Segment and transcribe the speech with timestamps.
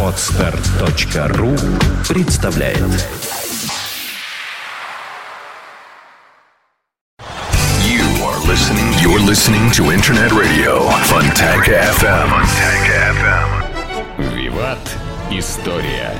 [0.00, 1.56] Отстар.ру
[2.08, 2.78] представляет
[7.82, 8.92] You are listening.
[9.02, 12.28] You're listening to Internet Radio Fontanka FM.
[12.30, 14.34] Fontanka FM.
[14.36, 14.96] Виват.
[15.32, 16.12] История.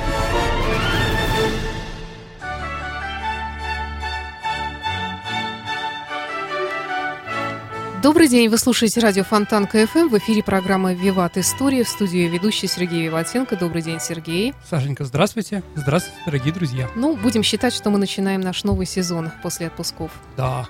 [8.05, 10.09] Добрый день, вы слушаете радио Фонтан КФМ.
[10.09, 11.39] В эфире программа «Виват.
[11.39, 11.83] История».
[11.83, 13.55] В студии ведущий Сергей Виватенко.
[13.55, 14.53] Добрый день, Сергей.
[14.69, 15.63] Сашенька, здравствуйте.
[15.73, 16.87] Здравствуйте, дорогие друзья.
[16.95, 20.11] Ну, будем считать, что мы начинаем наш новый сезон после отпусков.
[20.37, 20.67] Да.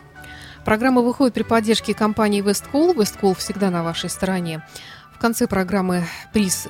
[0.64, 2.94] Программа выходит при поддержке компании Весткол.
[2.94, 4.66] Весткол всегда на вашей стороне.
[5.14, 6.70] В конце программы приз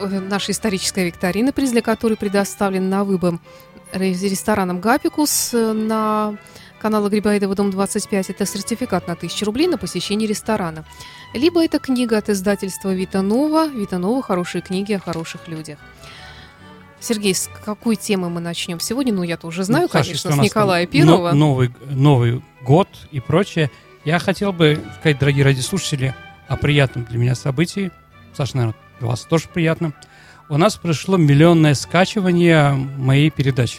[0.00, 3.38] э, нашей исторической викторины, приз для которой предоставлен на выбор
[3.92, 6.36] рестораном «Гапикус» на
[6.84, 8.28] канала Грибоедова, дом 25.
[8.28, 10.84] Это сертификат на 1000 рублей на посещение ресторана.
[11.32, 13.68] Либо это книга от издательства Витанова.
[13.68, 15.78] Витанова «Хорошие книги о хороших людях».
[17.00, 19.14] Сергей, с какой темы мы начнем сегодня?
[19.14, 21.30] Ну, я-то уже знаю, Ну, Саша, конечно, с Николая Первого.
[21.30, 23.70] но- новый, новый год и прочее.
[24.04, 26.14] Я хотел бы сказать, дорогие радиослушатели,
[26.48, 27.92] о приятном для меня событии.
[28.36, 29.94] Саша, наверное, для вас тоже приятно.
[30.50, 33.78] У нас прошло миллионное скачивание моей передачи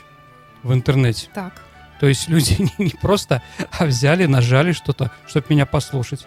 [0.63, 1.29] в интернете.
[1.35, 1.61] Так,
[1.99, 6.25] То есть люди не, просто а взяли, нажали что-то, чтобы меня послушать.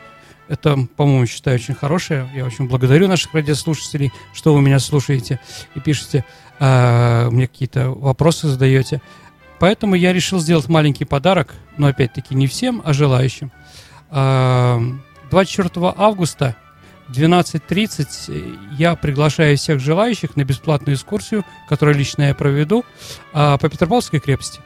[0.49, 2.29] Это, по-моему, считаю очень хорошее.
[2.35, 5.41] Я очень благодарю наших радиослушателей, что вы меня слушаете
[5.75, 6.25] и пишете,
[6.59, 9.03] а, мне какие-то вопросы задаете.
[9.59, 13.53] Поэтому я решил сделать маленький подарок, но опять-таки не всем, а желающим.
[14.11, 14.81] А,
[15.31, 16.57] 24 августа
[17.09, 22.85] в 12.30 я приглашаю всех желающих на бесплатную экскурсию, которую лично я проведу
[23.33, 24.61] а, по Петропавловской крепости.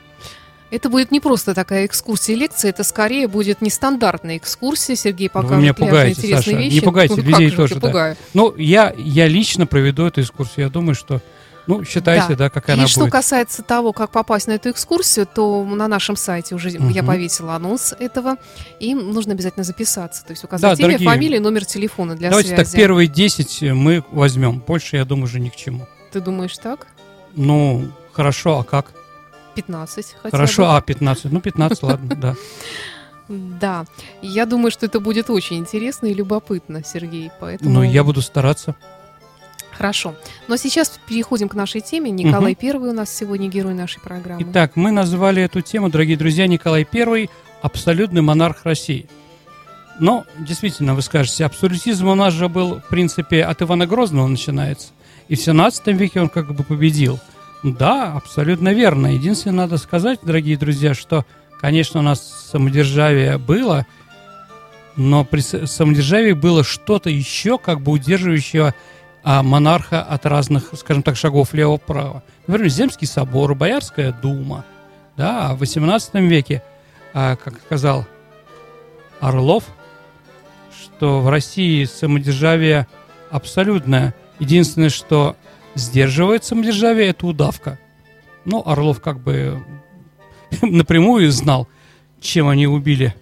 [0.73, 4.97] Это будет не просто такая экскурсия лекция, это скорее будет нестандартная экскурсия.
[4.97, 6.57] Сергей Ну, покажет меня пляжные пугаете, интересные Саша.
[6.57, 6.75] вещи.
[6.75, 7.87] Не пугайте, Ну, людей тоже, я да.
[7.87, 8.17] пугаю.
[8.35, 10.65] Ну, я, я лично проведу эту экскурсию.
[10.67, 11.21] Я думаю, что,
[11.67, 12.35] ну, считайте, Да.
[12.37, 13.13] да, какая И она что будет.
[13.13, 17.07] касается того, как попасть на эту экскурсию, то на нашем сайте уже я Мгм.
[17.07, 18.37] повесила анонс этого,
[18.81, 20.25] и нужно обязательно записаться.
[20.25, 22.65] То есть указать Да, имя, дорогие- фамилию, номер телефона для Давайте связи.
[22.65, 24.61] так, первые 10 мы возьмем.
[24.67, 25.87] Больше, я думаю, уже ни к чему.
[26.13, 26.87] Ты думаешь так?
[27.37, 28.93] Ну, хорошо, а как?
[29.55, 30.77] 15 хотя Хорошо, бы.
[30.77, 31.33] а 15.
[31.33, 32.35] Ну, 15, ладно, да.
[33.29, 33.87] Да.
[34.21, 37.31] Я думаю, что это будет очень интересно и любопытно, Сергей.
[37.41, 37.71] Поэтому...
[37.71, 38.75] Ну, я буду стараться.
[39.71, 40.15] Хорошо.
[40.49, 42.11] Но сейчас переходим к нашей теме.
[42.11, 44.43] Николай Первый у нас сегодня герой нашей программы.
[44.43, 47.31] Итак, мы назвали эту тему, дорогие друзья, Николай I–
[47.63, 49.07] абсолютный монарх России.
[49.99, 54.89] Но, действительно, вы скажете, абсолютизм у нас же был, в принципе, от Ивана Грозного начинается.
[55.29, 57.19] И в 17 веке он как бы победил.
[57.63, 59.15] Да, абсолютно верно.
[59.15, 61.25] Единственное, надо сказать, дорогие друзья, что,
[61.61, 63.87] конечно, у нас самодержавие было,
[64.97, 68.75] но при самодержавии было что-то еще, как бы удерживающего
[69.23, 72.25] а, монарха от разных, скажем так, шагов лево-право.
[72.49, 74.65] Например, Земский собор, Боярская дума.
[75.17, 76.63] Да, а в 18 веке,
[77.15, 78.07] а, как сказал
[79.21, 79.65] Орлов,
[80.83, 82.89] что в России самодержавие
[83.31, 84.15] абсолютное.
[84.41, 85.37] Единственное, что
[85.75, 87.79] сдерживает самодержавие, это удавка.
[88.45, 89.63] Ну, Орлов как бы
[90.63, 91.69] напрямую знал,
[92.21, 93.15] чем они убили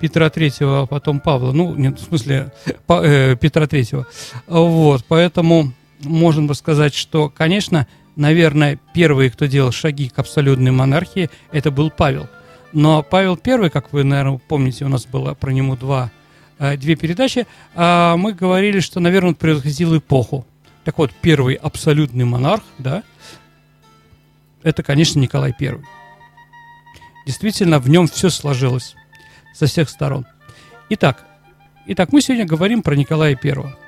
[0.00, 1.52] Петра Третьего, а потом Павла.
[1.52, 2.52] Ну, нет, в смысле,
[2.86, 4.06] Па- э, Петра Третьего.
[4.46, 7.86] Вот, поэтому бы сказать, что, конечно,
[8.16, 12.28] наверное, первый, кто делал шаги к абсолютной монархии, это был Павел.
[12.72, 16.10] Но Павел Первый, как вы, наверное, помните, у нас было про него два,
[16.58, 20.46] э, две передачи, а мы говорили, что, наверное, он превосходил эпоху.
[20.84, 23.02] Так вот, первый абсолютный монарх, да,
[24.62, 25.84] это, конечно, Николай Первый.
[27.26, 28.94] Действительно, в нем все сложилось
[29.54, 30.26] со всех сторон.
[30.88, 31.24] Итак,
[31.86, 33.78] итак, мы сегодня говорим про Николая Первого.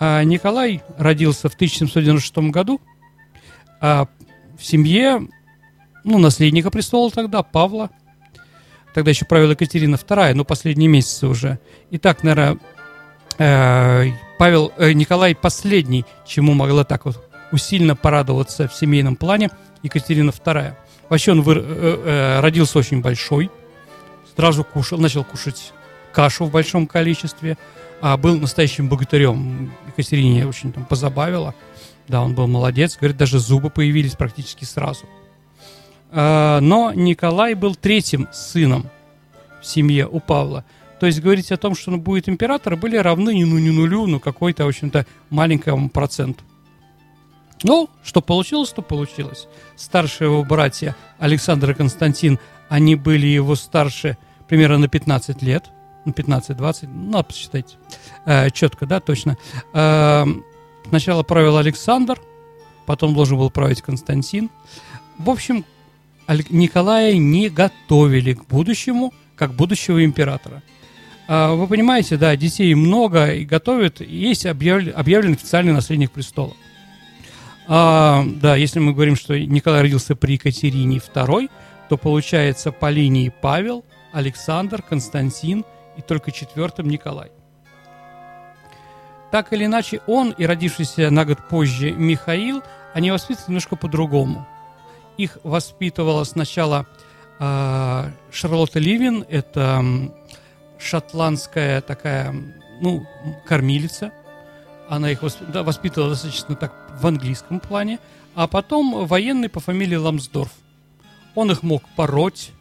[0.00, 2.80] А Николай родился в 1796 году
[3.80, 4.08] а
[4.58, 5.28] в семье
[6.04, 7.90] ну, наследника престола тогда, Павла.
[8.94, 11.58] Тогда еще правила Екатерина II, но последние месяцы уже.
[11.90, 12.58] Итак, наверное,
[13.38, 19.50] э, Павел, э, Николай последний, чему могла так вот усиленно порадоваться в семейном плане
[19.82, 20.74] Екатерина II.
[21.08, 22.02] Вообще он выр- э,
[22.36, 23.50] э, родился очень большой,
[24.36, 25.72] сразу кушал, начал кушать
[26.12, 27.56] кашу в большом количестве,
[28.00, 29.72] а был настоящим богатырем.
[29.88, 31.54] Екатерине очень там позабавило.
[32.08, 32.96] Да, он был молодец.
[32.98, 35.06] Говорит, даже зубы появились практически сразу.
[36.10, 38.90] А, Но Николай был третьим сыном
[39.62, 40.64] в семье у Павла.
[41.04, 44.06] То есть говорить о том, что он будет императором, были равны не, ну, не нулю,
[44.06, 46.44] но какой-то, в общем-то, маленькому проценту.
[47.62, 49.46] Ну, что получилось, то получилось.
[49.76, 52.38] Старшие его братья Александр и Константин,
[52.70, 54.16] они были его старше
[54.48, 55.66] примерно на 15 лет.
[56.06, 57.76] ну, 15-20, ну, надо посчитать
[58.24, 59.36] э, четко, да, точно.
[59.74, 60.24] Э,
[60.88, 62.18] сначала правил Александр,
[62.86, 64.48] потом должен был править Константин.
[65.18, 65.66] В общем,
[66.48, 70.62] Николая не готовили к будущему, как будущего императора.
[71.26, 76.54] А, Вы понимаете, да, детей много и готовят, есть объявлен, объявлен официальный наследник престола.
[77.66, 81.50] А, да, если мы говорим, что Николай родился при Екатерине II,
[81.88, 85.64] то получается по линии Павел, Александр, Константин
[85.96, 87.30] и только четвертым Николай.
[89.30, 92.62] Так или иначе, он и родившийся на год позже Михаил,
[92.92, 94.46] они воспитаны немножко по-другому.
[95.16, 96.86] Их воспитывала сначала
[97.38, 99.84] а, Шарлотта Ливин, это
[100.78, 102.34] шотландская такая,
[102.80, 103.06] ну,
[103.46, 104.12] кормилица.
[104.88, 107.98] Она их воспитывала достаточно так в английском плане.
[108.34, 110.52] А потом военный по фамилии Ламсдорф.
[111.34, 112.52] Он их мог пороть,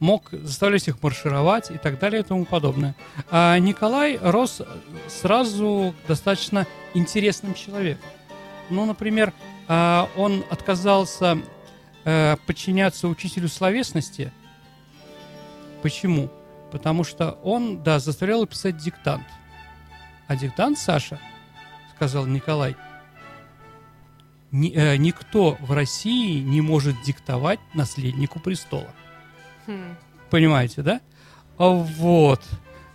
[0.00, 2.94] мог заставлять их маршировать и так далее и тому подобное.
[3.30, 4.62] А Николай рос
[5.08, 8.08] сразу достаточно интересным человеком.
[8.70, 9.32] Ну, например,
[9.68, 11.38] а, он отказался
[12.04, 14.32] э, подчиняться учителю словесности.
[15.82, 16.30] Почему?
[16.74, 19.22] Потому что он, да, заставлял писать диктант.
[20.26, 21.20] А диктант, Саша,
[21.94, 22.74] сказал Николай,
[24.50, 28.88] ни- э, никто в России не может диктовать наследнику престола.
[29.68, 29.94] Хм.
[30.30, 31.00] Понимаете, да?
[31.58, 32.42] А Вот.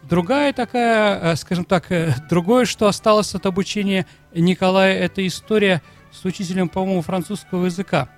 [0.03, 4.05] Другая такая, э, скажем так, э, другое, что осталось от обучения
[4.35, 5.81] Николая, это история
[6.11, 8.09] с учителем, по-моему, французского языка.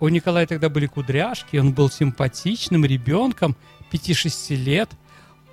[0.00, 3.56] У Николая тогда были кудряшки, он был симпатичным ребенком,
[3.90, 4.90] 5-6 лет.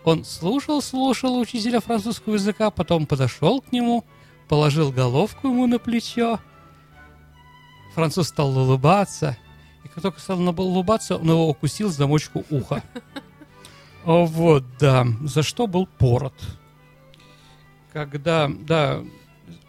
[0.03, 4.03] Он слушал, слушал учителя французского языка, потом подошел к нему,
[4.49, 6.39] положил головку ему на плечо.
[7.93, 9.37] Француз стал улыбаться,
[9.83, 12.83] и как только стал улыбаться, он его укусил замочку уха.
[14.03, 16.33] Вот, да, за что был пород.
[17.93, 19.01] Когда, да,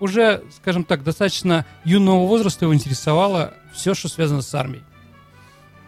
[0.01, 4.83] уже, скажем так, достаточно юного возраста его интересовало все, что связано с армией.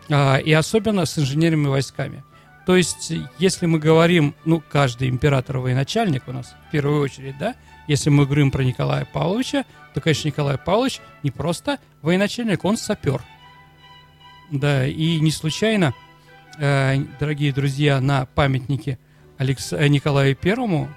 [0.08, 2.22] А, и особенно с инженерными войсками.
[2.66, 7.54] То есть, если мы говорим, ну, каждый император военачальник у нас, в первую очередь, да,
[7.86, 9.64] если мы говорим про Николая Павловича,
[9.94, 13.22] то, конечно, Николай Павлович не просто военачальник, он сапер.
[14.50, 15.94] Да, и не случайно,
[16.58, 18.98] э, дорогие друзья, на памятнике
[19.38, 19.72] Алекс...
[19.72, 20.88] э, Николаю Первому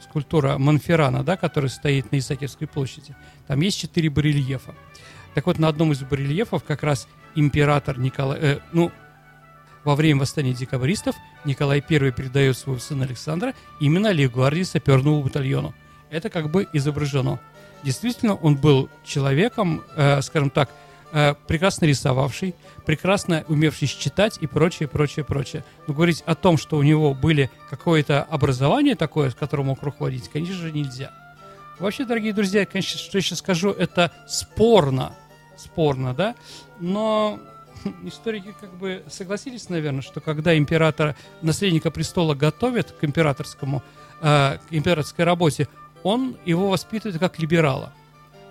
[0.00, 3.14] скульптура Монферрана, да, который стоит на Исаакиевской площади,
[3.46, 4.74] там есть четыре барельефа.
[5.34, 8.90] Так вот, на одном из барельефов как раз император Николай, э, ну,
[9.88, 15.74] во время восстания декабристов Николай I передает своего сына Александра именно лейб-гвардии саперному батальону.
[16.10, 17.40] Это как бы изображено.
[17.84, 20.68] Действительно, он был человеком, э, скажем так,
[21.12, 22.54] э, прекрасно рисовавший,
[22.84, 25.64] прекрасно умевший читать и прочее, прочее, прочее.
[25.86, 30.28] Но говорить о том, что у него были какое-то образование такое, с которым мог руководить,
[30.28, 31.12] конечно же, нельзя.
[31.78, 35.14] Вообще, дорогие друзья, конечно, что я сейчас скажу, это спорно,
[35.56, 36.34] спорно, да,
[36.78, 37.40] но
[38.04, 43.82] историки как бы согласились, наверное, что когда императора, наследника престола готовят к императорскому,
[44.20, 45.68] э, к императорской работе,
[46.02, 47.92] он его воспитывает как либерала.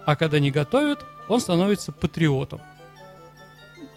[0.05, 2.61] А когда не готовят, он становится патриотом.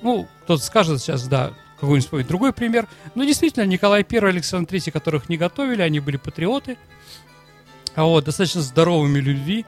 [0.02, 2.86] Ну, кто-то скажет сейчас, да, какой-нибудь другой пример.
[3.14, 6.76] Но действительно, Николай I, Александр III, которых не готовили, они были патриоты,
[7.94, 9.66] а вот достаточно здоровыми людьми.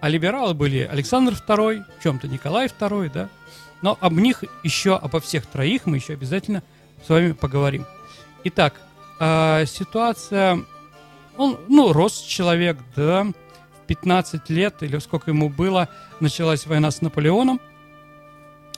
[0.00, 3.30] А либералы были Александр II, в чем-то Николай II, да.
[3.84, 6.62] Но об них еще, обо всех троих мы еще обязательно
[7.04, 7.84] с вами поговорим.
[8.44, 8.80] Итак,
[9.20, 10.64] а, ситуация...
[11.36, 17.02] Он, ну, рос человек, да, в 15 лет, или сколько ему было, началась война с
[17.02, 17.60] Наполеоном.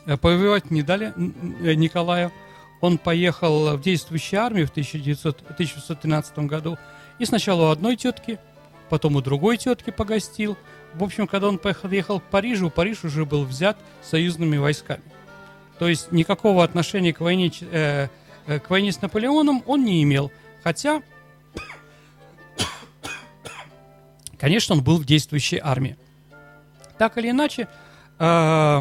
[0.07, 1.15] Э, Повоевать не дали
[1.63, 2.33] э, Николаю.
[2.81, 6.79] Он поехал в действующую армию в 1900 1913 году.
[7.21, 8.41] И сначала у одной тетки,
[8.89, 10.57] потом у другой тетки погостил.
[10.97, 15.03] В общем, когда он поехал, ехал к Парижу, Париж уже был взят союзными войсками.
[15.79, 18.09] То есть никакого отношения к войне, э,
[18.47, 20.33] э, к войне с Наполеоном он не имел.
[20.65, 21.03] Хотя,
[24.39, 25.99] конечно, он был в действующей армии.
[26.97, 27.69] Так или иначе,
[28.19, 28.81] э,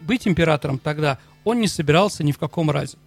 [0.00, 2.98] быть императором тогда он не собирался ни в каком разе.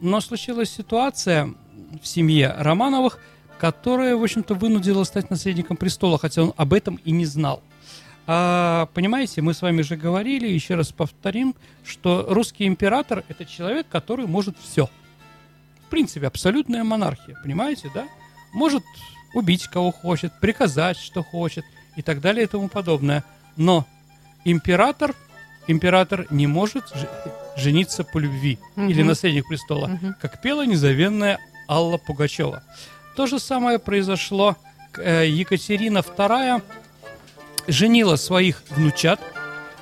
[0.00, 1.54] Но случилась ситуация
[2.02, 3.20] в семье Романовых,
[3.62, 7.62] которая, в общем-то, вынудила стать наследником престола, хотя он об этом и не знал.
[8.26, 11.54] А, понимаете, мы с вами же говорили, еще раз повторим,
[11.84, 14.90] что русский император– это человек, который может все.
[15.86, 18.08] В принципе, абсолютная монархия, понимаете, да?
[18.52, 18.82] Может
[19.32, 21.64] убить кого хочет, приказать, что хочет
[21.94, 23.22] и так далее и тому подобное.
[23.56, 23.86] Но
[24.44, 25.14] император,
[25.68, 26.92] император не может
[27.56, 28.88] жениться по любви Мгм.
[28.88, 30.16] или наследник престола, Мгм.
[30.20, 31.38] как пела незавенная
[31.68, 32.64] Алла Пугачева.
[33.16, 34.56] То же самое произошло.
[34.96, 36.62] Э, Екатерина II
[37.66, 39.20] женила своих внучат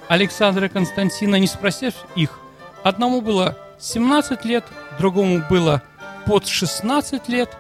[0.09, 2.39] Александра и Константина, не спросив их.
[2.83, 4.65] Одному было 17 лет,
[4.99, 5.83] другому было
[6.27, 7.57] под 16 лет.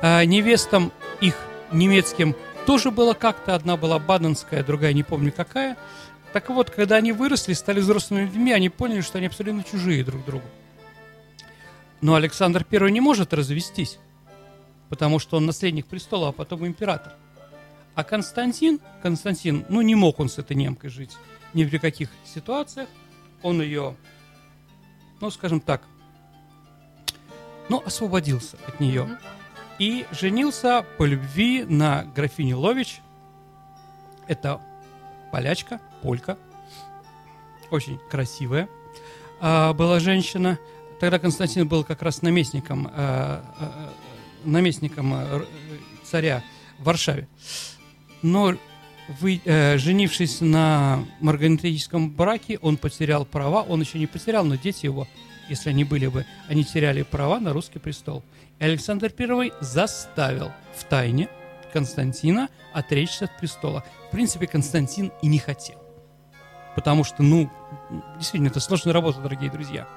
[0.00, 1.36] А невестам их
[1.70, 2.34] немецким
[2.66, 3.54] тоже было как-то.
[3.54, 5.76] Одна была баденская, другая не помню какая.
[6.32, 10.24] Так вот, когда они выросли, стали взрослыми людьми, они поняли, что они абсолютно чужие друг
[10.24, 10.46] другу.
[12.00, 13.98] Но Александр I не может развестись,
[14.92, 17.14] потому что он наследник престола, а потом император.
[17.94, 21.16] А Константин, Константин, ну не мог он с этой немкой жить
[21.54, 22.90] ни при каких ситуациях.
[23.42, 23.96] Он ее,
[25.22, 25.80] ну скажем так,
[27.70, 29.18] ну освободился от нее.
[29.78, 33.00] И женился по любви на графине Лович.
[34.28, 34.60] Это
[35.32, 36.36] полячка, полька,
[37.70, 38.68] очень красивая
[39.40, 40.58] а, была женщина.
[41.00, 43.92] Тогда Константин был как раз наместником, а, а,
[44.44, 45.44] наместником а,
[46.04, 46.42] царя
[46.78, 47.28] в Варшаве.
[48.22, 48.54] Но
[49.20, 54.86] вы, э, женившись на марганатическом браке, он потерял права, он еще не потерял, но дети
[54.86, 55.08] его,
[55.48, 58.22] если они были бы, они теряли права на русский престол.
[58.58, 61.28] И Александр I заставил в тайне
[61.72, 63.82] Константина отречься от престола.
[64.08, 65.82] В принципе, Константин и не хотел.
[66.74, 67.50] Потому что, ну,
[68.16, 69.88] действительно, это сложная работа, дорогие друзья.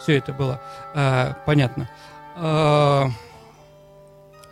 [0.00, 0.60] Все это было
[0.94, 1.88] э, понятно.
[2.36, 3.06] Э,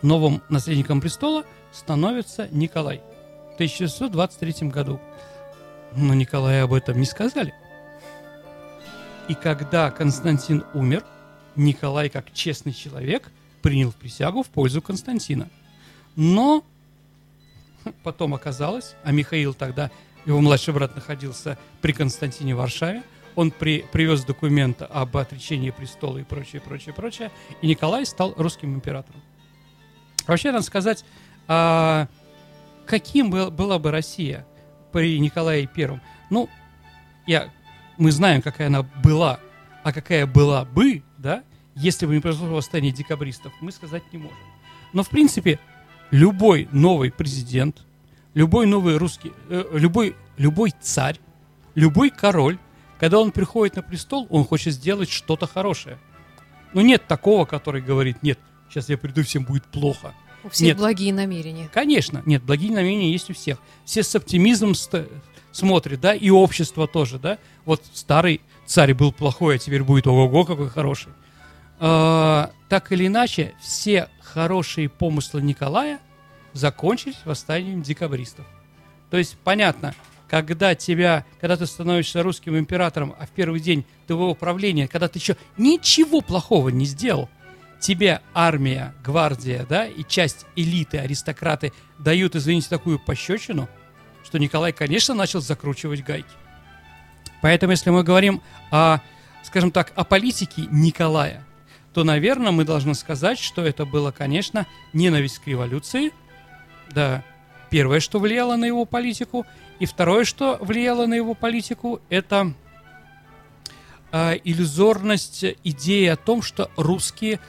[0.03, 3.01] новым наследником престола становится Николай
[3.53, 5.01] в 1623 году.
[5.95, 7.55] Но Николаю об этом не сказали.
[9.29, 11.05] И когда Константин умер,
[11.55, 13.31] Николай, как честный человек,
[13.63, 15.49] принял присягу в пользу Константина.
[16.17, 16.65] Но
[18.03, 19.91] потом оказалось, а Михаил тогда,
[20.27, 23.03] его младший брат находился при Константине в Варшаве,
[23.35, 27.31] он при, привез документ об отречении престола и прочее, прочее, прочее,
[27.63, 29.23] и Николай стал русским императором.
[30.27, 31.05] Вообще, надо сказать,
[31.49, 32.09] а,
[32.87, 34.47] каким был, была бы Россия
[34.93, 36.01] при Николае Первом?
[36.31, 36.49] Ну,
[37.27, 37.51] я,
[37.99, 39.41] мы знаем, какая она была,
[39.83, 41.43] а какая была бы, да,
[41.75, 44.37] если бы не произошло восстание декабристов, мы сказать не можем.
[44.93, 45.59] Но, в принципе,
[46.11, 47.83] любой новый президент,
[48.35, 51.19] любой новый русский, э, любой, любой царь,
[51.75, 52.59] любой король,
[53.01, 55.99] когда он приходит на престол, он хочет сделать что-то хорошее.
[56.75, 58.39] Но нет такого, который говорит, нет,
[58.73, 60.15] сейчас я приду, всем будет плохо.
[60.45, 60.77] У всех Нет.
[60.79, 61.69] благие намерения.
[61.73, 63.59] Конечно, нет, благие намерения есть у всех.
[63.85, 65.09] Все с оптимизмом ст-
[65.53, 67.39] смотрят, да, и общество тоже, да.
[67.65, 71.13] Вот старый царь был плохой, а теперь будет ого-го какой хороший.
[71.79, 76.01] А, так или иначе, все хорошие помыслы Николая
[76.55, 78.47] закончились восстанием декабристов.
[79.11, 79.95] То есть, понятно,
[80.29, 85.19] когда тебя, когда ты становишься русским императором, а в первый день твоего правления, когда ты
[85.19, 87.29] еще ничего плохого не сделал,
[87.83, 93.69] тебе армия, гвардия, да, и часть элиты, аристократы дают, извините, такую пощечину,
[94.25, 96.31] что Николай, конечно, начал закручивать гайки.
[97.43, 98.99] Поэтому, если мы говорим о,
[99.43, 101.45] скажем так, о политике Николая,
[101.93, 106.13] то, наверное, мы должны сказать, что это было, конечно, ненависть к революции,
[106.93, 107.25] да,
[107.69, 109.45] первое, что влияло на его политику,
[109.81, 112.55] и второе, что влияло на его политику, это
[114.13, 117.41] э, иллюзорность идеи о том, что русские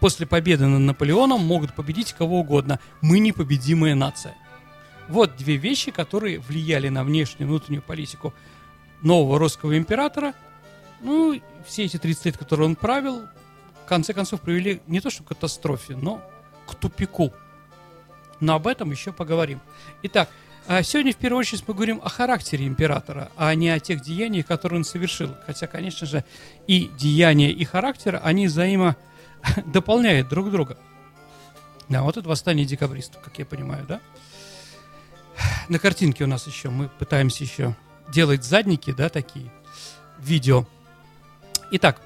[0.00, 2.80] после победы над Наполеоном могут победить кого угодно.
[3.00, 4.34] Мы непобедимая нация.
[5.08, 8.34] Вот две вещи, которые влияли на внешнюю и внутреннюю политику
[9.02, 10.34] нового русского императора.
[11.00, 13.22] Ну, все эти 30 лет, которые он правил,
[13.84, 16.22] в конце концов привели не то что к катастрофе, но
[16.66, 17.32] к тупику.
[18.40, 19.60] Но об этом еще поговорим.
[20.02, 20.28] Итак,
[20.66, 24.46] а сегодня в первую очередь мы говорим о характере императора, а не о тех деяниях,
[24.46, 25.34] которые он совершил.
[25.44, 26.24] Хотя, конечно же,
[26.66, 28.96] и деяния, и характер, они взаимо
[29.66, 30.76] дополняют друг друга.
[31.88, 34.00] Да, вот это восстание декабристов, как я понимаю, да?
[35.68, 37.74] На картинке у нас еще, мы пытаемся еще
[38.12, 39.50] делать задники, да, такие,
[40.18, 40.66] видео.
[41.70, 42.00] Итак,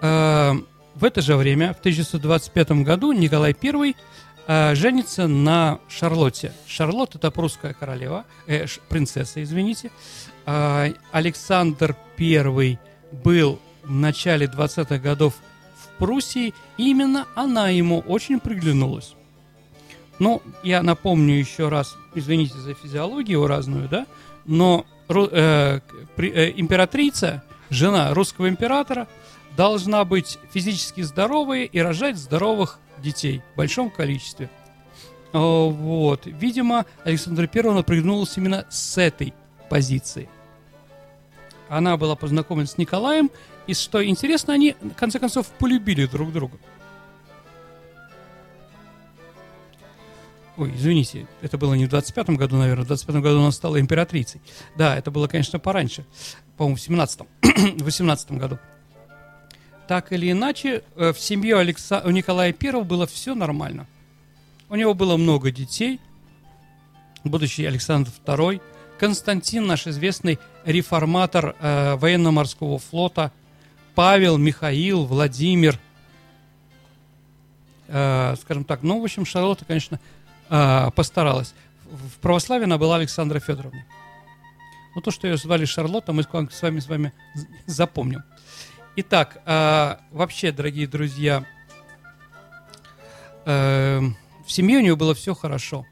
[0.00, 0.52] э,
[0.94, 3.94] в это же время, в 1925 году, Николай I
[4.46, 6.52] э, женится на Шарлотте.
[6.66, 9.90] Шарлотта это прусская королева, э, принцесса, извините.
[10.46, 12.78] Э, Александр I
[13.12, 15.34] был в начале 20-х годов
[15.98, 19.14] Пруссии, и именно она ему очень приглянулась.
[20.18, 24.06] Ну, я напомню еще раз, извините за физиологию разную, да,
[24.44, 25.80] но э,
[26.16, 29.08] при- э, императрица, жена русского императора,
[29.56, 34.50] должна быть физически здоровой и рожать здоровых детей в большом количестве.
[35.32, 36.26] О, Вот.
[36.26, 39.34] Видимо, Александр I напрягнулся именно с этой
[39.68, 40.28] позиции.
[41.68, 43.30] Она была познакомлена с Николаем,
[43.66, 46.58] и что интересно, они, в конце концов, полюбили друг друга.
[50.56, 54.40] Ой, извините, это было не в 25-м году, наверное, в 25-м году она стала императрицей.
[54.76, 56.04] Да, это было, конечно, пораньше,
[56.56, 58.58] по-моему, в 17-м, в 18 году.
[59.88, 62.02] Так или иначе, э, в семье Алекса...
[62.04, 63.86] у Николая I было все нормально.
[64.68, 66.00] У него было много детей,
[67.24, 68.62] будущий Александр II,
[68.98, 73.32] Константин, наш известный реформатор э, военно-морского флота,
[73.94, 75.78] Павел, Михаил, Владимир,
[77.88, 80.00] э, скажем так, ну, в общем, Шарлотта, конечно,
[80.50, 81.54] э, постаралась.
[81.84, 83.84] В православии она была Александра Федоровна.
[84.94, 87.12] Ну, то, что ее звали Шарлотта, мы с вами, с вами
[87.66, 88.24] запомним.
[88.96, 91.44] Итак, э, вообще, дорогие друзья,
[93.44, 94.00] э,
[94.44, 95.86] в семье у него было все хорошо.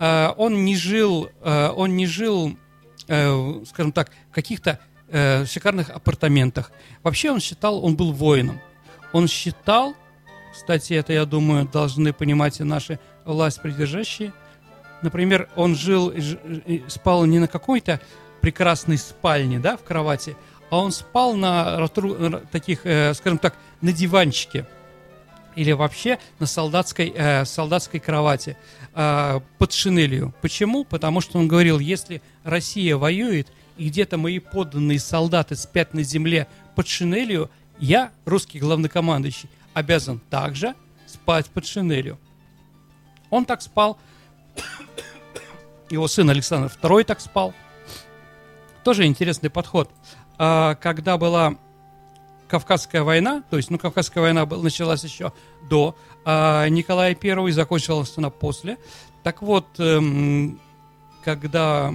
[0.00, 2.56] Э, он не жил, э, он не жил,
[3.06, 6.72] э, скажем так, каких-то э, шикарных апартаментах.
[7.02, 8.60] Вообще он считал, он был воином.
[9.12, 9.94] Он считал,
[10.52, 14.32] кстати, это, я думаю, должны понимать и наши власть придержащие.
[15.02, 16.12] Например, он жил,
[16.88, 18.00] спал не на какой-то
[18.40, 20.36] прекрасной спальне, да, в кровати,
[20.70, 21.88] а он спал на
[22.50, 24.66] таких, э, скажем так, на диванчике
[25.56, 28.56] или вообще на солдатской, э, солдатской кровати
[28.94, 30.34] э, под шинелью.
[30.40, 30.84] Почему?
[30.84, 36.46] Потому что он говорил, если Россия воюет, и где-то мои подданные солдаты спят на земле
[36.74, 40.74] под шинелью, я, русский главнокомандующий, обязан также
[41.06, 42.18] спать под шинелью.
[43.30, 43.98] Он так спал,
[45.90, 47.54] его сын Александр II так спал.
[48.84, 49.90] Тоже интересный подход.
[50.38, 51.56] А, когда была
[52.48, 55.32] Кавказская война, то есть, ну, Кавказская война началась еще
[55.68, 58.78] до а Николая I, закончилась она после.
[59.22, 60.58] Так вот, эм,
[61.22, 61.92] когда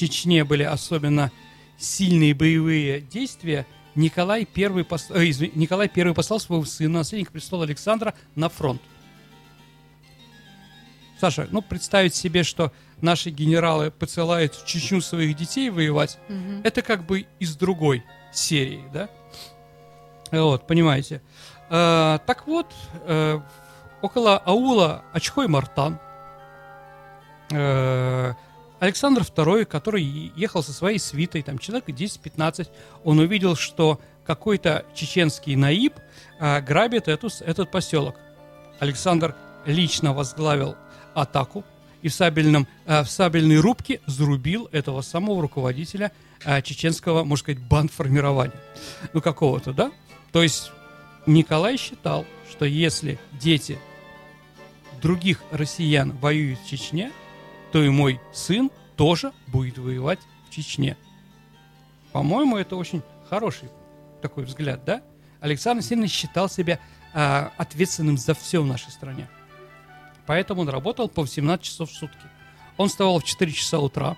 [0.00, 1.30] Чечне были особенно
[1.76, 5.10] сильные боевые действия, Николай I, пос...
[5.10, 5.50] э, извин...
[5.54, 8.80] Николай I послал своего сына, наследника престола Александра, на фронт.
[11.20, 16.62] Саша, ну представить себе, что наши генералы посылают в Чечню своих детей воевать, угу.
[16.64, 19.10] это как бы из другой серии, да?
[20.30, 21.20] Вот, понимаете.
[21.68, 22.72] Э, так вот,
[23.04, 23.38] э,
[24.00, 25.98] около аула Очхой-Мартан
[27.50, 28.32] э,
[28.80, 32.68] Александр II, который ехал со своей свитой, там человек 10-15,
[33.04, 35.94] он увидел, что какой-то чеченский наиб
[36.38, 38.16] э, грабит эту, этот поселок.
[38.78, 39.34] Александр
[39.66, 40.76] лично возглавил
[41.14, 41.64] атаку
[42.00, 46.10] и в, сабельном, э, в сабельной рубке зарубил этого самого руководителя
[46.44, 48.58] э, чеченского, можно сказать, бандформирования.
[49.12, 49.92] Ну, какого-то, да?
[50.32, 50.72] То есть
[51.26, 53.78] Николай считал, что если дети
[55.02, 57.12] других россиян воюют в Чечне,
[57.72, 60.96] то и мой сын тоже будет воевать в Чечне.
[62.12, 63.68] По-моему, это очень хороший
[64.20, 65.02] такой взгляд, да?
[65.40, 66.78] Александр сильно считал себя
[67.14, 69.28] а, ответственным за все в нашей стране.
[70.26, 72.26] Поэтому он работал по 18 часов в сутки.
[72.76, 74.16] Он вставал в 4 часа утра.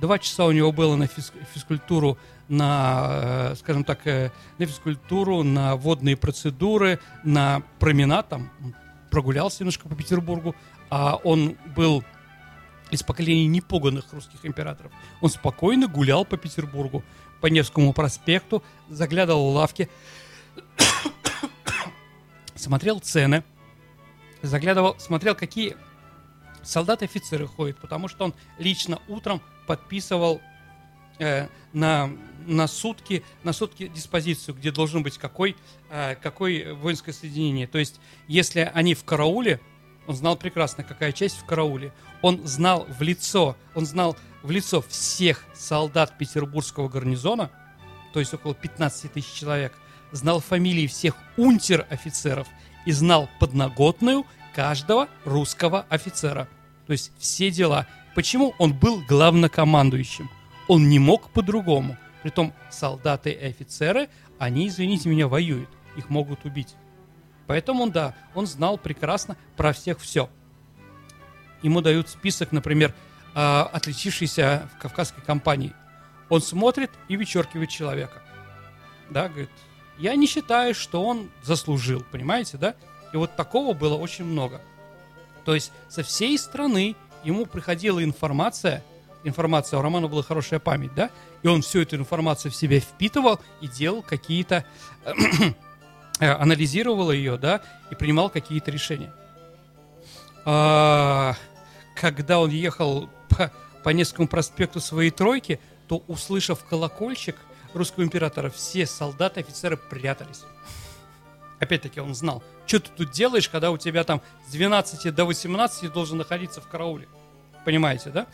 [0.00, 2.18] Два часа у него было на физкультуру
[2.48, 8.50] на, э, скажем так, э, на физкультуру, на водные процедуры, на променад, там
[9.10, 10.54] прогулялся немножко по Петербургу,
[10.90, 12.04] а он был
[12.90, 14.92] из поколения непуганных русских императоров.
[15.20, 17.04] Он спокойно гулял по Петербургу,
[17.40, 19.88] по Невскому проспекту, заглядывал в лавки,
[22.54, 23.44] смотрел цены,
[24.42, 25.76] заглядывал, смотрел, какие
[26.62, 30.40] солдаты-офицеры ходят, потому что он лично утром подписывал
[31.18, 32.10] э, на,
[32.46, 35.56] на сутки, на сутки диспозицию, где должен быть какой,
[35.90, 37.66] э, какой воинское соединение.
[37.66, 39.60] То есть, если они в карауле,
[40.08, 41.92] он знал прекрасно, какая часть в карауле.
[42.22, 47.50] Он знал в лицо, он знал в лицо всех солдат петербургского гарнизона,
[48.14, 49.74] то есть около 15 тысяч человек,
[50.10, 52.48] знал фамилии всех унтер-офицеров
[52.86, 56.48] и знал подноготную каждого русского офицера.
[56.86, 57.86] То есть все дела.
[58.14, 60.30] Почему он был главнокомандующим?
[60.68, 61.98] Он не мог по-другому.
[62.22, 65.68] Притом солдаты и офицеры, они, извините меня, воюют.
[65.98, 66.74] Их могут убить.
[67.48, 70.30] Поэтому он, да, он знал прекрасно про всех все.
[71.62, 72.94] Ему дают список, например,
[73.34, 75.72] а, отличившийся в кавказской компании.
[76.28, 78.22] Он смотрит и вычеркивает человека.
[79.10, 79.50] Да, говорит,
[79.98, 82.74] я не считаю, что он заслужил, понимаете, да?
[83.12, 84.60] И вот такого было очень много.
[85.44, 88.84] То есть со всей страны ему приходила информация–
[89.24, 91.10] информация, у Романа была хорошая память, да,
[91.42, 94.64] и он всю эту информацию в себя впитывал и делал какие-то,
[96.18, 99.12] анализировал ее, да, и принимал какие-то решения.
[100.44, 101.34] А,
[101.94, 103.52] когда он ехал по,
[103.84, 107.36] по Невскому проспекту своей тройки, то, услышав колокольчик
[107.74, 110.42] русского императора, все солдаты, офицеры прятались.
[111.60, 115.92] Опять-таки он знал, что ты тут делаешь, когда у тебя там с 12 до 18
[115.92, 117.08] должен находиться в карауле.
[117.64, 118.26] Понимаете, да?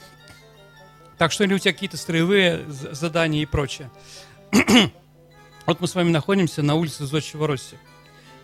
[1.16, 3.90] Так что или у тебя какие-то строевые задания и прочее.
[5.66, 7.76] Вот мы с вами находимся на улице Зодчего Росси.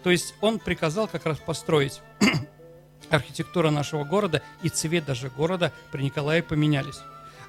[0.03, 2.01] То есть он приказал как раз построить
[3.11, 7.01] архитектура нашего города и цвет даже города при Николае поменялись.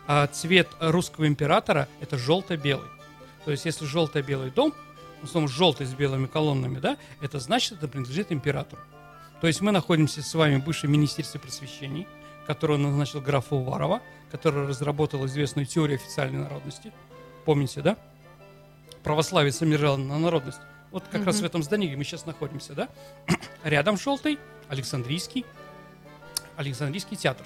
[0.08, 2.90] А цвет русского императора это желто-белый.
[3.46, 4.74] То есть если желто-белый дом,
[5.22, 8.82] в основном желтый с белыми колоннами, да, это значит, это принадлежит императору.
[9.40, 12.08] То есть мы находимся с вами в бывшем министерстве просвещений,
[12.46, 16.92] которое назначил графа Уварова, который разработал известную теорию официальной народности.
[17.46, 17.98] Помните, да?
[19.04, 20.60] Православие сомержало на народность.
[20.92, 22.90] Вот как раз в этом здании, мы сейчас находимся, да?
[23.64, 24.38] Рядом желтый,
[24.68, 25.46] Александрийский,
[26.58, 27.46] Александрийский театр.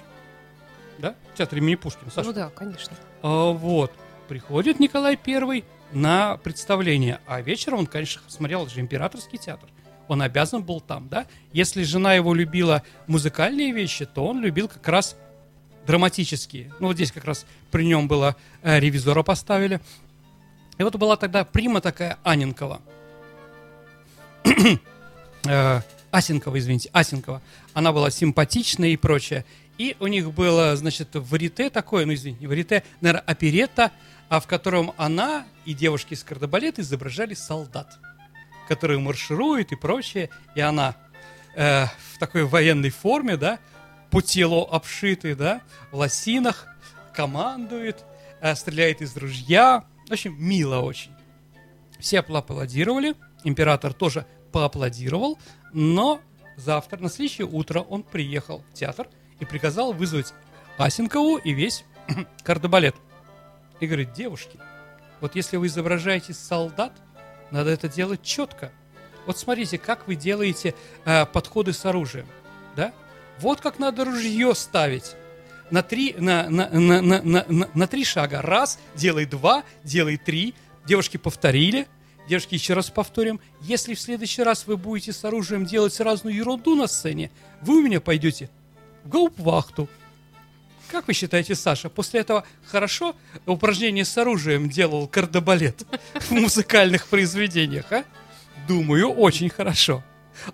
[0.98, 1.14] Да?
[1.36, 2.10] Театр имени Пушкина.
[2.10, 2.26] Саша.
[2.26, 2.96] Ну да, конечно.
[3.22, 3.92] А, вот.
[4.28, 7.20] Приходит Николай Первый на представление.
[7.26, 9.68] А вечером он, конечно, смотрел же императорский театр.
[10.08, 11.26] Он обязан был там, да?
[11.52, 15.16] Если жена его любила музыкальные вещи, то он любил как раз
[15.86, 16.72] драматические.
[16.80, 19.80] Ну, вот здесь как раз при нем было э, ревизора поставили.
[20.78, 22.80] И вот была тогда прима такая Аненкова.
[25.48, 27.40] Э, Асенкова, извините, Асенкова.
[27.72, 29.44] Она была симпатичная и прочее.
[29.78, 33.92] И у них было, значит, варите такое, ну, извините, не варите, наверное, оперетта,
[34.28, 37.98] а в котором она и девушки из кардебалета изображали солдат,
[38.66, 40.30] которые маршируют и прочее.
[40.54, 40.96] И она
[41.54, 43.58] э, в такой военной форме, да,
[44.10, 45.60] по телу обшитый, да,
[45.92, 46.66] в лосинах,
[47.12, 48.04] командует,
[48.40, 49.84] э, стреляет из ружья.
[50.08, 51.12] В общем, мило очень.
[51.98, 53.14] Все поаплодировали,
[53.44, 55.38] император тоже поаплодировал,
[55.72, 56.20] но
[56.56, 59.08] завтра, на следующее утро, он приехал в театр
[59.40, 60.32] и приказал вызвать
[60.78, 61.84] Асенкову и весь
[62.44, 62.94] кардебалет.
[63.80, 64.58] И говорит, девушки,
[65.20, 66.92] вот если вы изображаете солдат,
[67.50, 68.72] надо это делать четко.
[69.26, 72.26] Вот смотрите, как вы делаете э, подходы с оружием,
[72.76, 72.92] да?
[73.40, 75.16] Вот как надо ружье ставить.
[75.70, 78.40] На три, на, на, на, на, на, на, три шага.
[78.40, 80.54] Раз, делай два, делай три.
[80.86, 81.88] Девушки повторили.
[82.28, 83.40] Девушки, еще раз повторим.
[83.60, 87.30] Если в следующий раз вы будете с оружием делать разную ерунду на сцене,
[87.62, 88.50] вы у меня пойдете
[89.04, 89.88] в гауптвахту.
[90.90, 97.90] Как вы считаете, Саша, после этого хорошо упражнение с оружием делал кардебалет в музыкальных произведениях,
[97.90, 98.04] а?
[98.68, 100.04] Думаю, очень хорошо.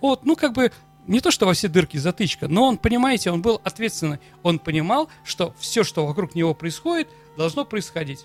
[0.01, 0.73] Вот, ну как бы
[1.07, 4.19] не то, что во все дырки затычка, но он, понимаете, он был ответственный.
[4.43, 8.25] Он понимал, что все, что вокруг него происходит, должно происходить.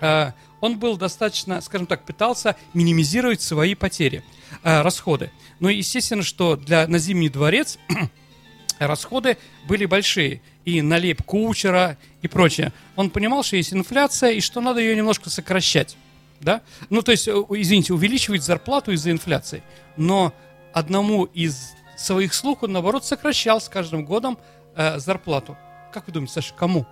[0.00, 4.24] А, он был достаточно, скажем так, пытался минимизировать свои потери,
[4.62, 5.30] а, расходы.
[5.60, 7.78] Но естественно, что для, на Зимний дворец
[8.78, 9.36] расходы
[9.66, 10.40] были большие.
[10.64, 12.74] И налеп кучера и прочее.
[12.94, 15.96] Он понимал, что есть инфляция и что надо ее немножко сокращать.
[16.40, 16.60] Да?
[16.90, 19.62] Ну, то есть, э, извините, увеличивать зарплату из-за инфляции.
[19.96, 20.34] Но
[20.72, 24.38] одному из своих слуг он, наоборот, сокращал с каждым годом
[24.76, 25.56] э, зарплату.
[25.92, 26.86] Как вы думаете, Саша, кому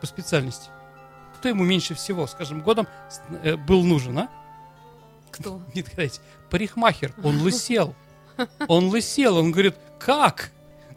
[0.00, 0.70] по специальности?
[1.36, 2.86] Кто ему меньше всего с каждым годом
[3.42, 4.28] э, был нужен, а?
[5.30, 5.60] Кто?
[5.74, 6.20] Не догадайтесь.
[6.50, 7.12] Парикмахер.
[7.22, 7.94] Он лысел.
[8.66, 9.36] Он лысел.
[9.36, 10.50] Он говорит, как?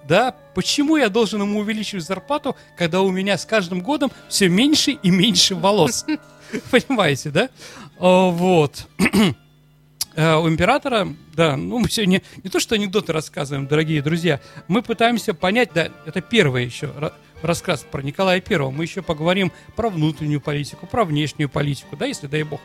[0.08, 4.92] Да, почему я должен ему увеличивать зарплату, когда у меня с каждым годом все меньше
[4.92, 6.06] и меньше волос?
[6.72, 7.50] Понимаете, да?
[8.00, 8.88] А, Вот.
[10.16, 14.82] Э, У императора, да, ну мы сегодня не то что анекдоты рассказываем, дорогие друзья, мы
[14.82, 19.90] пытаемся понять, да, это первый еще ра- рассказ про Николая Первого, мы еще поговорим про
[19.90, 22.60] внутреннюю политику, про внешнюю политику, да, если, дай бог,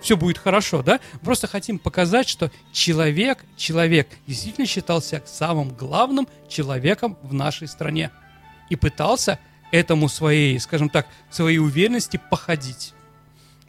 [0.00, 1.00] все будет хорошо, да?
[1.22, 8.10] Просто хотим показать, что человек, человек действительно считался самым главным человеком в нашей стране.
[8.68, 9.38] И пытался
[9.70, 12.94] этому своей, скажем так, своей уверенности походить.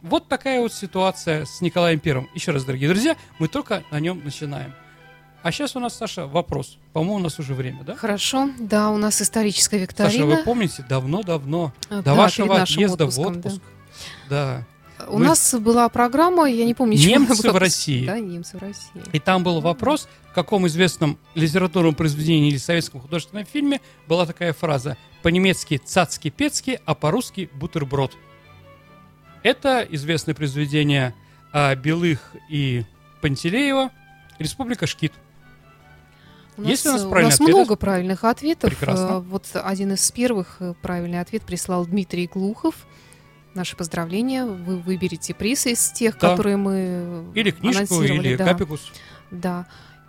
[0.04, 2.28] Вот такая вот ситуация с Николаем Первым.
[2.34, 4.74] Еще раз, дорогие друзья, мы только на нем начинаем.
[5.42, 6.76] А сейчас у нас, Саша, вопрос.
[6.92, 7.96] По-моему, у нас уже время, да?
[7.96, 10.26] Хорошо, да, у нас историческая Саша, викторина.
[10.26, 13.48] вы помните, давно-давно, А, до да, вашего отъезда в отпуском, да.
[13.48, 13.62] отпуск.
[14.28, 14.64] Да.
[15.08, 17.54] У Вы- нас была программа, я не помню, Немцы была.
[17.54, 18.04] в России.
[18.06, 19.02] Да, немцы в России.
[19.14, 24.52] И там был вопрос, в каком известном литературном произведении или советском художественном фильме была такая
[24.52, 28.12] фраза по-немецки «цацки-пецки», а по-русски «бутерброд».
[29.44, 31.14] Это известное произведение
[31.52, 32.84] а, Белых и
[33.20, 33.90] Пантелеева
[34.38, 35.12] «Республика Шкит».
[36.56, 37.48] У нас, Есть у нас э, у нас ответ?
[37.50, 38.70] много правильных ответов.
[38.70, 39.04] Прекрасно.
[39.16, 42.86] Э, Вот один из первых э, правильный ответ прислал Дмитрий Глухов.
[43.54, 44.46] Наши поздравления.
[44.46, 46.30] Вы выберете приз из тех, Да.
[46.30, 48.44] которые мы э, Или книжку, или да.
[48.46, 48.92] капикус.
[49.30, 49.66] Да.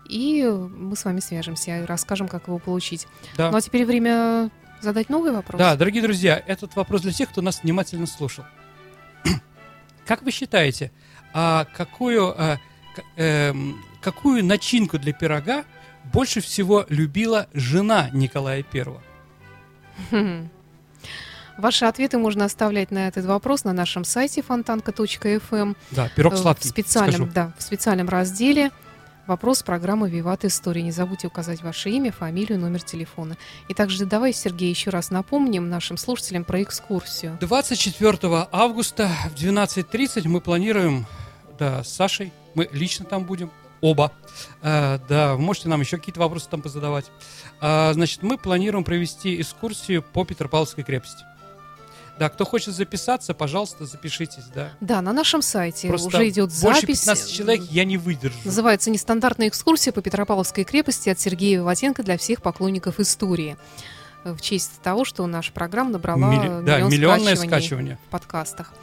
[0.07, 3.07] И э, мы с вами свяжемся и расскажем, как его получить.
[3.37, 3.51] Да.
[3.51, 4.49] Ну а теперь время
[4.81, 5.59] задать новый вопрос.
[5.59, 8.45] Да, дорогие друзья, этот вопрос для тех, кто нас внимательно слушал.
[10.05, 10.91] Как вы считаете,
[11.33, 12.57] а какую, а,
[13.15, 15.65] эм, какую начинку для пирога
[16.13, 19.01] больше всего любила жена Николая Первого?
[21.57, 25.75] Ваши ответы можно оставлять на этот вопрос на нашем сайте фонтанка.фм.
[25.91, 27.31] Да, пирог Э, сладкий, В специальном, скажу.
[27.33, 28.71] да, в специальном разделе
[29.27, 30.81] вопрос программы «Виват История».
[30.81, 33.37] Не забудьте указать ваше имя, фамилию, номер телефона.
[33.67, 37.37] И также давай, Сергей, еще раз напомним нашим слушателям про экскурсию.
[37.39, 41.05] 24 августа в 12.30 мы планируем,
[41.57, 44.11] да, с Сашей, мы лично там будем, оба.
[44.61, 47.05] Э, да, можете нам еще какие-то вопросы там позадавать.
[47.61, 51.23] А, значит, мы планируем провести экскурсию по Петропавловской крепости.
[52.19, 54.71] Да, кто хочет записаться, пожалуйста, запишитесь, да.
[54.79, 56.99] Да, на нашем сайте Просто уже идет больше запись.
[57.01, 58.37] 15 человек я не выдержу.
[58.45, 63.57] Называется «Нестандартная экскурсия по Петропавловской крепости» от Сергея Виватенко для всех поклонников истории.
[64.23, 67.99] В честь того, что наша программа набрала да, миллион миллионное скачиваний скачивание.
[68.07, 68.73] в подкастах.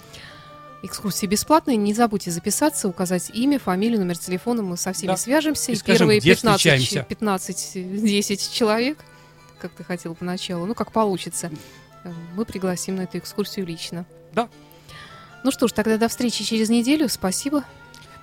[0.85, 1.77] Экскурсии бесплатные.
[1.77, 4.63] Не забудьте записаться, указать имя, фамилию, номер телефона.
[4.63, 5.17] Мы со всеми Да.
[5.17, 5.73] свяжемся.
[5.73, 7.07] И И скажем, первые где 15, встречаемся.
[7.09, 8.99] 15-10 человек,
[9.61, 11.51] как ты хотел поначалу, ну, как получится,
[12.35, 14.05] мы пригласим на эту экскурсию лично.
[14.33, 14.49] Да.
[15.45, 17.09] Ну что ж, тогда до встречи через неделю.
[17.09, 17.65] Спасибо.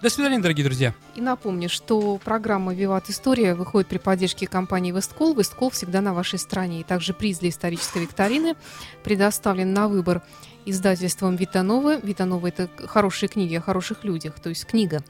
[0.02, 0.94] До свидания, дорогие друзья.
[1.16, 5.36] И напомню, что программа «Виват История» выходит при поддержке компании «Весткол».
[5.36, 6.80] «Весткол» всегда на вашей стороне.
[6.80, 8.56] И также приз для исторической викторины
[9.04, 10.22] предоставлен на выбор
[10.66, 12.00] издательством «Витанова».
[12.00, 15.04] «Витанова»— это хорошие книги о хороших людях, то есть книга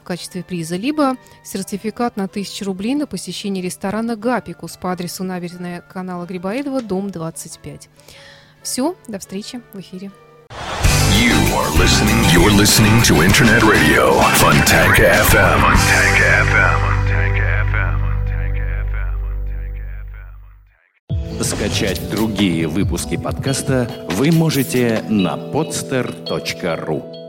[0.00, 5.80] в качестве приза, либо сертификат на 1000 рублей на посещение ресторана «Гапикус» по адресу набережная
[5.82, 7.88] канала Грибоедова, дом 25.
[8.62, 10.10] Все, до встречи в эфире.
[11.20, 12.24] You are listening.
[12.32, 15.60] You're listening to Internet Radio Funtank FM.
[15.60, 16.16] Funtank
[16.48, 16.90] FM.
[21.42, 27.19] Скачать другие выпуски подкаста вы можете на podster.ru.